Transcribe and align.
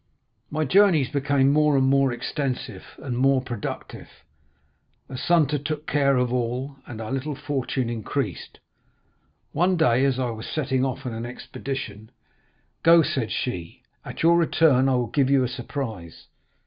"My 0.49 0.65
journeys 0.65 1.09
became 1.11 1.53
more 1.53 1.77
and 1.77 1.85
more 1.85 2.11
extensive 2.11 2.83
and 2.97 3.15
more 3.15 3.39
productive. 3.39 4.09
Assunta 5.07 5.59
took 5.63 5.85
care 5.85 6.17
of 6.17 6.33
all, 6.33 6.77
and 6.87 6.99
our 6.99 7.11
little 7.11 7.35
fortune 7.35 7.87
increased. 7.87 8.57
One 9.51 9.77
day 9.77 10.03
as 10.05 10.17
I 10.17 10.31
was 10.31 10.47
setting 10.47 10.83
off 10.83 11.05
on 11.05 11.13
an 11.13 11.27
expedition, 11.27 12.09
'Go,' 12.81 13.03
said 13.03 13.29
she; 13.31 13.83
'at 14.03 14.23
your 14.23 14.39
return 14.39 14.89
I 14.89 14.95
will 14.95 15.05
give 15.05 15.29
you 15.29 15.43
a 15.43 15.47
surprise. 15.47 16.25